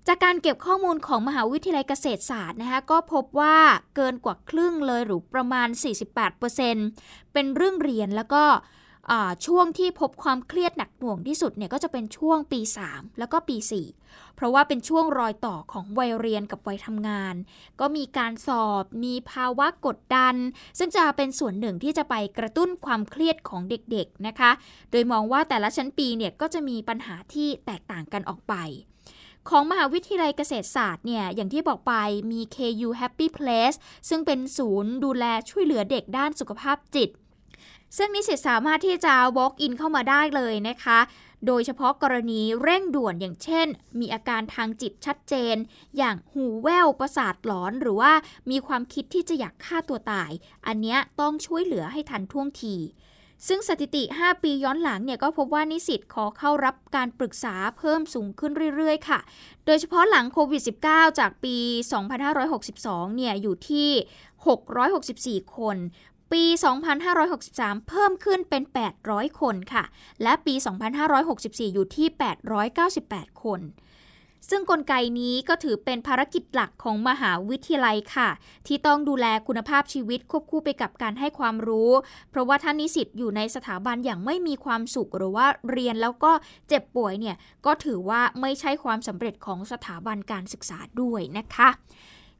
[0.06, 3.56] จากการเก็บข้อมูลของมหาวิทยาลัยเกษตรศาสตร์นะคะก็พบว่า
[3.96, 5.68] เกินกว่าครึ่งเลยหรือประมาณ
[6.50, 8.44] 48%เป็นเรื่องเรียนแล้วก็
[9.46, 13.56] ช่วงที่พบความเครียดหนักหน่วงที่สุดเนี่ยก็จะเป็นช่วงปี 3 แล้วก็ปี
[13.96, 17.34] 4 เพราะว่าเป็นช่วงรอยต่อของวัยเรียนกับวัยทำงาน
[17.80, 20.34] ก็มีการสอบ มีภาวะกดดัน
[20.78, 24.50] ซึ่งจะเป็นส่วนหนึ่งที่จะไปกระตุ้นความเครียดของเด็กๆนะคะ
[24.90, 28.54] โดยมองว่าแต่ละชั้นปีเนี่ยก็จะมีปัญหาที่แตกต่างกันออกไป
[29.48, 31.94] ของมหาวิทยาลัยเกษตรศาสตร์เนี่ย อย่างที่บอกไป
[32.32, 33.76] มี KU Happy Place
[34.08, 37.10] ซึ่งเป็นศูนย์ดูแลช่วยเหลือเด็กด้านสุขภาพจิต
[37.96, 40.98] ซึ่งนิสิตสามารถที่จะ walk in เข้ามาได้เลยนะคะ
[41.46, 43.66] โดยเฉพาะกรณีเร่งด่วนอย่างเช่น
[44.00, 45.56] มีอาการทางจิตชัดเจน
[45.98, 48.12] อย่างหูแว่วประสาทหลอน หรือว่า
[48.50, 50.30] มีความคิดที่จะอยากฆ่าตัวตาย
[50.66, 52.76] อันนี้ต้องช่วยเหลือให้ทันท่วงที
[53.48, 59.20] ซึ่งสถิติ 5 ปีย้อนหลังเนี่ยก็พบว่านิสิตขอเข้ารับการปรึกษาเพิ่มสูงขึ้นเรื่อยๆ ค่ะ
[59.66, 61.56] โดยเฉพาะหลังโควิด -19 จากปี
[62.36, 63.90] 2562 เนี่ยอยู่ที่
[65.48, 65.76] 664 คน
[66.32, 66.44] ปี
[67.16, 68.62] 2563 เพิ่มขึ้นเป็น
[69.02, 69.84] 800 คนค่ะ
[70.22, 70.54] และปี
[71.14, 72.06] 2564 อยู่ที่
[72.74, 73.62] 898 คน
[74.50, 78.28] ซึ่งกลไกนี้ก็ถือเป็นภารกิจหลักของมหาวิทยาลัยค่ะ
[78.66, 81.90] ที่ต้องดูแลคุณภาพชีวิตควบคู่ไปกับการให้ความรู้
[82.30, 86.32] เพราะว่าท่านนิสิตอยู่ในสถาบันอย่างไม่มีความสุขหรือว่าเรียนแล้วก็
[86.68, 87.36] เจ็บป่วยเนี่ย
[87.66, 91.68] ก็ถือว่าไม่ใช่ความสำเร็จของสถาบันการศึกษาด้วยนะคะ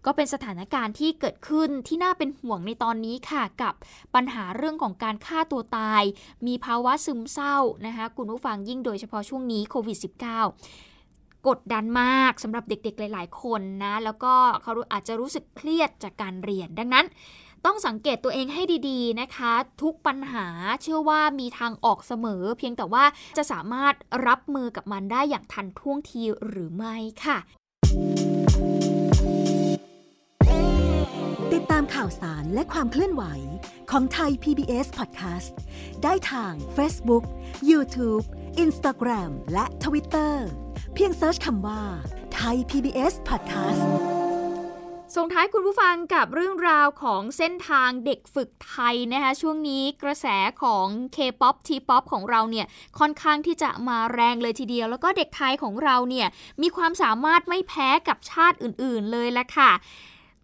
[0.07, 3.75] ก็เป็นสถานการณ์ที่เกิดขึ้นที่น่าเป็นห่วงในตอนนี้ค่ะ กับ
[4.15, 6.03] ปัญหาเรื่องของการฆ่าตัวตาย
[6.47, 9.99] มีภาวะซึมเศร้านะคะคุณผู้ฟังยิ่งโดยเฉพาะช่วงนี้โควิด
[10.73, 17.07] -19 กดดันมากสำหรับเด็กๆ หลาย ๆ คนนะ แล้วก็เขาอาจจะรู้สึกเครียดจากการเรียน ดังนั้น
[17.65, 20.47] ต้องสังเกตตัวเองให้ดีๆนะคะ ทุกปัญหา
[20.83, 23.05] เชื่อว่ามีทางออกเสมอ เพียงแต่ว่า
[23.37, 23.95] จะสามารถ
[24.27, 27.39] รับมือกับมันได้อย่างทันท่วงทีหรือไม่ค่ะ
[31.55, 33.25] ติดตามข่าวสารและความเคลื่อนไหว
[33.91, 35.53] ของไทย PBS Podcast
[36.03, 37.25] ได้ทาง Facebook,
[37.71, 38.25] YouTube,
[38.65, 40.35] Instagram และ Twitter
[40.95, 41.83] เพียงเซิร์ชคำว่า
[42.35, 43.83] ไทย PBS Podcast
[45.17, 50.27] ส่งท้ายคุณผู้ฟังกับเรื่องราวของเส้นทางเด็กฝึกไทยนะคะช่วงนี้กระแส
[50.63, 52.67] ของ K-POP T-POP ของเราเนี่ย
[52.99, 56.27] ค่อนข้างที่จะมาแรงเลยทีเดียว แล้วก็เด็กไทยของเราเนี่ย
[56.63, 59.73] มีความสามารถไม่แพ้กับชาติอื่น ๆ เลยละค่ะ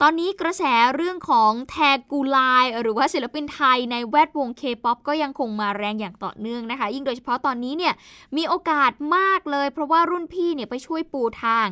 [0.04, 0.62] ตอนนี้กระแส
[0.96, 1.76] เรื่องของแท
[2.10, 2.38] กูไล
[2.80, 7.94] หรือว่าศิลปินไทยในแวดวงเคป๊อปก็ยังคงมาแรงอย่างต่อเนื่องนะคะ ยิ่งโดยเฉพาะตอนนี้เนี่ย
[8.36, 11.68] มีโอกาสมากเลย เพราะว่ารุ่นพี่เนี่ยไปช่วยปูทาง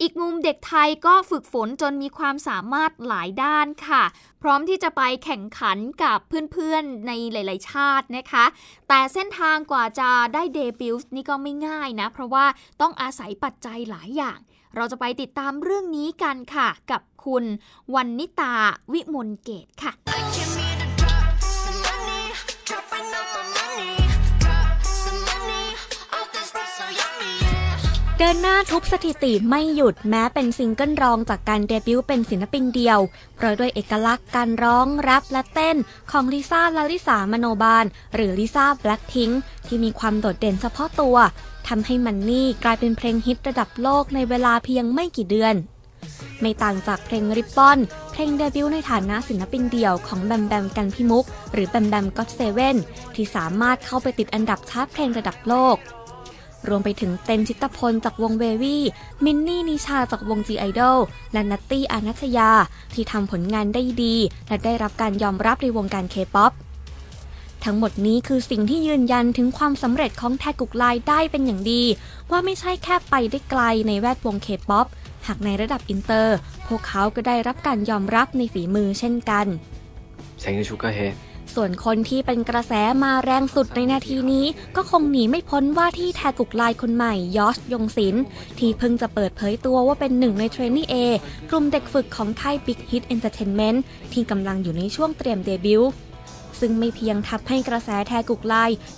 [0.00, 4.02] อีกมุมเด็กไทยก็ฝึกฝนจนมีความสามารถหลายด้านค่ะ
[4.42, 6.18] พร้อมที่จะไปแข่งขันกับ
[6.52, 8.44] เพื่อนๆในหลาย ๆ ชาตินะคะ
[8.88, 12.44] แต่เส้นทางกว่าจะได้เดบิวต์นี่ก็ไม่ง่ายนะ เพราะว่า
[12.80, 14.40] ต้องอาศัยปัจจัยหลายอย่าง
[14.76, 17.44] เราจะไปติดตามเรื่องนี้กันค่ะ กับคุณ
[17.94, 18.54] วันนิตา
[18.92, 19.92] วิมลเกตค่ะ
[28.20, 32.98] เดินหน้าทุบสถิติไม่หยุดแม้เป็นซิงเกิลรองจากการเดบิวต์เป็นศิลปินเดี่ยว
[33.36, 35.76] เพราะด้วยเอกลักษณ์การร้องแรปและเต้น
[36.10, 39.30] ของลิซ่าลลิษามโนบาล หรือลิซ่าแบล็คพิง
[39.66, 41.16] ที่มีความโดดเด่นเฉพาะตัว
[41.68, 45.54] ทำให้ Money กลายเป็นเพลงฮิตระดับโลกในเวลาเพียงไม่กี่เดือน
[46.40, 47.78] ไม่ต่างจากเพลง Ribbon
[48.12, 52.76] เพลงเดบิวต์ในฐานะศิลปินเดี่ยวของแบมแบมกันพิมุก หรือแบมแบม GOT7
[53.14, 55.78] ที่สามารถเข้าไปติดอันดับชาร์ตเพลงระดับโลก
[56.67, 58.83] รวมไปถึงเต็นชิตพลจากวงเววี่
[59.23, 60.99] มินนี่นิชาจากวงจีไอดอล
[61.33, 62.51] และนัตตี้อานัชยา
[62.93, 64.15] ที่ทำผลงานได้ดี
[64.47, 66.51] และได้รับการยอมรับในวงการเคป๊อป
[67.63, 71.83] ทั้งหมดนี้คือสิ่งที่ยืนยันถึงความสำเร็จของแทกุกไลได้เป็นอย่างดี
[72.31, 74.87] ว่าไม่ใช่แค่ไปได้ไกลในแวดวงเคป๊อป
[75.27, 76.37] หากในระดับอินเตอร์
[76.67, 79.47] พวกเขาก็ได้รับการยอมรับในฝีมือเช่นกัน
[80.43, 80.99] 생일축하해
[81.56, 82.72] ส่วนคนที่เป็นกระแส
[83.04, 88.14] มาแรงสุดในนาทีนี้ ก็คงหนีไม่พ้นว่าที่แทกุกไลคนใหม่ยอชยงศิล
[88.58, 90.96] ที่เพิ่งจะเปิดเผยตัวว่าเป็นหนึ่งในเทรนนี่เอ
[91.50, 93.78] กลุ่มเด็กฝึกของค่าย Big Hit Entertainment
[94.12, 95.90] ที่กำลังอยู่ในช่วงเตรียมเดบิวต์
[96.60, 98.54] ซึ่งไม่เพียงทับให้กระแสแทกุกไล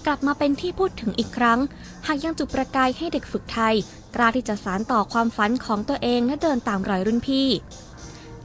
[0.07, 1.59] กลับมาเป็นที่พูดถึงอีกครั้ง
[2.07, 3.75] หากยังจุดประกายให้เด็กฝึกไทย
[4.14, 7.49] กล้าที่จะสานต่อความฝันของตัวเองและเดินตามรอยรุ่นพี่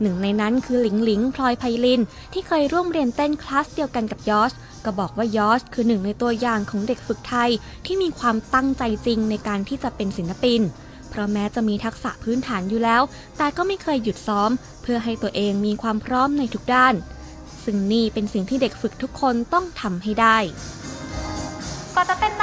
[0.03, 2.01] หนึ่งในนั้นคือหลิงหลิงพลอยไพลิน
[2.33, 4.53] ที่เคยร่วมเรียนเต้นคลาสเดียวกันกับยอช
[4.85, 7.49] ก็บอกว่ายอร์ชคือหนึ่งในตัวอย่างของเด็กฝึกไทย
[7.85, 10.61] ที่มีความตั้งใจจริงในการที่จะเป็นศิลปิน
[11.09, 13.01] เพราะแม้จะมีทักษะพื้นฐานอยู่แล้ว
[13.37, 16.93] แต่ก็ไม่เคยหยุดซ้อม เพื่อให้ตัวเองมีความพร้อมในทุกด้าน
[17.63, 20.37] ซึ่งนี่เป็นสิ่งที่เด็กฝึกทุกคนต้องทำให้ได้
[21.95, 22.42] ก็จะเต้นได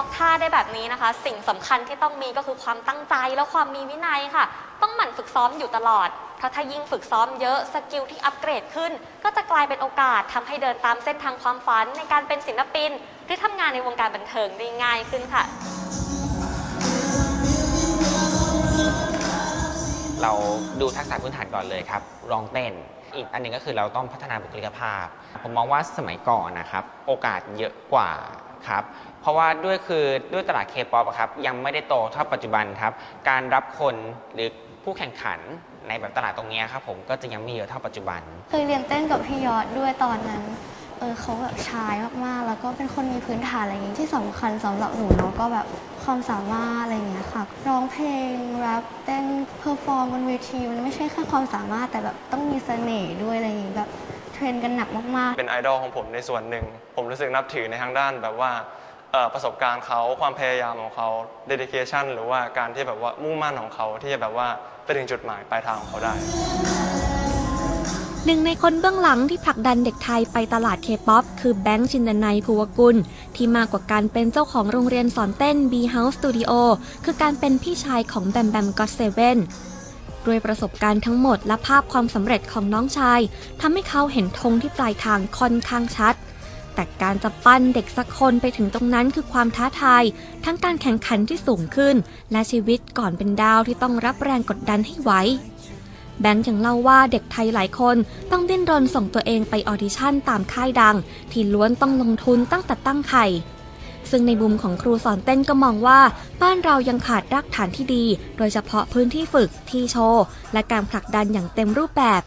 [0.00, 4.44] ล็อกท่าได้แบบนี้นะคะ สิ่งสำคัญที่ต้องมีก็คือความตั้งใจและความมีวินัยค่ะ
[4.82, 6.08] ต้องหมั่นฝึกซ้อมอยู่ตลอด
[6.38, 8.92] เพราะถ้ายิ่งฝึกซ้อมเยอะ skill ที่อัปเกรดขึ้น
[9.24, 12.90] ก็จะกลายเป็นโอกาสทำให้เดินตามเส้นทางความฝันในการเป็นศิลปิน
[13.26, 15.44] หรือทำงานในวงการบันเทิงได้ง่ายขึ้นค่ะ
[20.22, 20.32] เรา
[20.80, 22.72] ดูทักษะพื้นฐานก่อนเลยครับร้องเต้น
[23.14, 25.06] อีกอันหนึงก็คือเราต้องพัฒนาบุคลิกภาพ
[25.42, 28.10] ผมมองว่าสมัยก่อนนะครับ โอกาสเยอะกว่า
[28.68, 28.84] ครับ
[29.20, 32.92] เพราะว่าด้วยคือด้วยตลาดเคป๊อปครับยังไม่ได้โตเท่าปัจจุบันครับ
[33.28, 33.94] การรับคน
[34.34, 34.48] หรือ
[34.84, 35.40] ผู้แข่งขัน
[35.88, 40.42] ในแบบตลาดตรงเนี้ยครับผมก็จะยังไม่เยอะเท่าปัจจุบัน เคยเรียนเต้นกับพี่ยอร์ชด้วยตอนนั้น
[40.98, 45.66] เออเขาแบบ shine มากๆ แล้วก็เป็นคนมีพื้นฐานอะไรอย่างนี้ที่สำคัญสำหรับหนูเนาะก็แบบ
[46.04, 49.24] ความสามารถอะไรอย่างเงี้ยค่ะ ร้องเพลงแรปเต้น
[49.58, 53.88] perform บนเวทีมันไม่ใช่แค่ความสามารถแต่แบบต้องมีเสน่ห์ด้วยอะไรอย่างงี้แบบ
[54.32, 56.64] train กันหนักมากๆ เป็นไอดอลของผมในส่วนหนึ่ง
[56.96, 58.89] ผมรู้สึกนับถือในทางด้านแบบว่าเอ่อ
[59.34, 61.08] ประสบการณ์เขาความพยายามของเขา
[61.50, 64.48] dedication หรือว่าการที่แบบว่ามุ่งมั่นของเขาที่จะแบบว่า
[64.84, 66.14] ไปถึงจุดหมายปลายทางของเขาได้
[68.26, 72.96] หนึ่งในคนเบื้องหลังที่ผลักดันเด็กไทยไปตลาดเคป๊อปคือแบงค์ชินดนัยภูวกุล
[73.36, 76.52] ที่มากกว่าการเป็นเจ้าของโรงเรียนสอนเต้น B House Studio
[77.04, 79.38] คือการเป็นพี่ชายของแบมแบม GOT7
[80.26, 83.20] ด้วยประสบการณ์ทั้งหมดและภาพความสำเร็จของน้องชาย
[83.60, 86.14] ทำให้เขาเห็นธงที่ปลายทางค่อนข้างชัด
[86.80, 90.04] แต่การจะปั้นเด็กสักคนไปถึงตรงนั้นคือความท้าทาย
[90.44, 91.96] ทั้งการแข่งขันที่สูงขึ้น
[92.32, 95.12] และชีวิตก่อนเป็นดาวที่ต้องรับแรงกดดันให้ไหว
[96.20, 97.96] แบงค์ยังเล่าว่าเด็กไทยหลายคน
[98.30, 100.96] ต้องดิ้นรนส่งตัวเองไปออดิชั่นตามค่ายดัง
[101.32, 103.26] ที่ล้วนต้องลงทุนตั้งแต่ตั้งไข่
[104.10, 106.00] ซึ่งในมุมของครูสอนเต้นก็มองว่า
[106.42, 108.04] บ้านเรายังขาดรากฐานที่ดี
[108.36, 112.22] โดยเฉพาะพื้นที่ฝึกที่โชว์ และการผลักดันอย่างเต็มรูปแบบ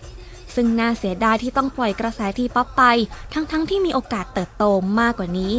[0.55, 2.83] ซึ่งน่าเสียดายที่ต้องปล่อยกระแสทีป๊อปไป
[3.33, 4.63] ทั้งๆ ที่มีโอกาสเติบโต
[4.99, 5.53] มากกว่านี้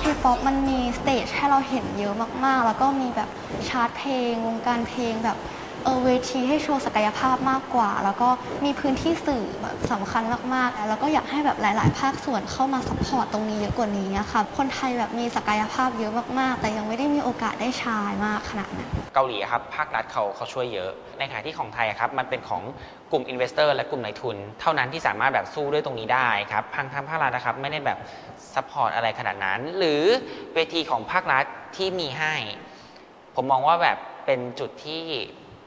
[0.00, 3.28] ทีป๊อปมันมี stage ให้เราเห็นเยอะมากๆ แล้วก็มีแบบ
[3.68, 5.36] ชาร์ตเพลง วงการเพลงแบบ
[5.84, 8.28] เออเวทีให้โชว์ศักยภาพมากกว่า แล้วก็
[8.64, 10.22] มีพื้นที่สื่อแบบสำคัญ
[10.54, 22.62] มากๆ แล้วก็อยากให้แบบหลาย ๆ ภาคส่วนเข้ามา support ตรงนี้เยอะกว่านี้ค่ะคนไทยแบบมีศักยภาพเยอะมากๆ แต่ยังไม่ได้มีโอกาสได้ shine มากขนาดนั้นเกาหลีครับภาครัฐเขาเขาช่วยเยอะ ในขณะที่ของไทยครับมันเป็นของ
[23.12, 27.98] กลุ่ม investor และกลุ่มนายทุน เท่านั้นที่สามารถแบบสู้ด้วยตรงนี้ได้ครับทางทางภาครัฐนะครับไม่ได้แบบ
[28.54, 30.02] support อะไรขนาดนั้น หรือ
[30.54, 31.44] เวทีของภาครัฐ
[31.76, 32.34] ที่มีให้
[33.36, 35.02] ผมมองว่าแบบเป็นจุดที่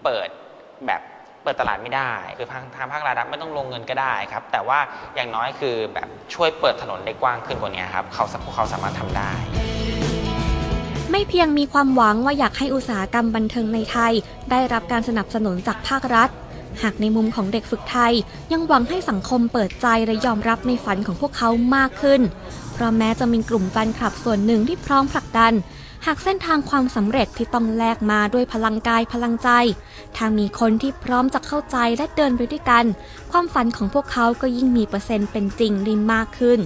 [0.08, 0.30] เปิด
[0.88, 1.02] แบบ
[1.44, 4.80] เปิดตลาดไม่ได้ คือทางทางภาครัฐไม่ต้องลงเงินก็ได้ครับ แต่ว่า
[5.16, 9.32] อย่างน้อยคือแบบช่วยเปิดถนนได้กว้างขึ้นกว่านี้ครับเขาพวกเขาสามารถทำได้
[11.12, 14.14] ไม่เพียงมีความหวังว่าอยากให้อุตสาหกรรมบันเทิงในไทย
[14.52, 16.30] ได้รับการสนับสนุนจากภาครัฐ
[16.82, 18.14] หากในมุมของเด็กฝึกไทย
[18.52, 22.22] ยังหวังให้สังคมเปิดใจและยอมรับในฝันของพวกเขามากขึ้น
[22.74, 25.54] เพราะแม้จะมีกลุ่มแฟนคลับส่วนหนึ่งที่พร้อมผลักดัน
[26.06, 29.50] หากเส้นทางความสำเร็จที่ต้องแลกมาด้วยพลังกายพลังใจ
[30.16, 32.86] ถ้ามีคนที่พร้อมจะเข้าใจและเดินไปด้วยกัน
[33.32, 36.60] ความฝันของพวกเขาก็ยิ่งมีเปอร์เซ็นต์เป็นจริงได้มากขึ้น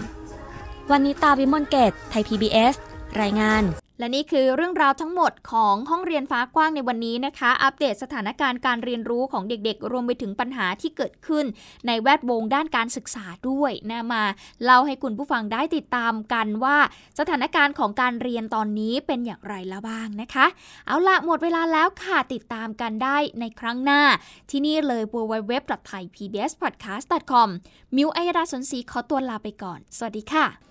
[0.92, 2.76] วันนี้ตาวิมลเกตไทย PBS
[3.22, 3.64] รายงาน
[4.02, 11.46] และนี่คือเรื่องราวทั้งหมดของห้องเรียนฟ้ากว้างในวันนี้นะคะ อัปเดตสถานการณ์การเรียนรู้ของเด็กๆ รวมไปถึงปัญหาที่เกิดขึ้น
[11.88, 14.24] ในแวดวงด้านการศึกษาด้วยนะมา
[14.64, 16.78] เล่าให้คุณผู้ฟังได้ติดตามกันว่า
[17.20, 20.46] สถานการณ์ของการเรียนตอนนี้เป็นอย่างไรแล้วบ้างนะคะ
[20.88, 24.02] เอาละหมดเวลาแล้วค่ะติดตามกันได้ในครั้งหน้า
[24.50, 27.48] ที่นี่เลย www.thaipbspodcast.com
[27.96, 30.71] มิวอัยดาสนศรีขอตัวลาไปก่อน สวัสดีค่ะ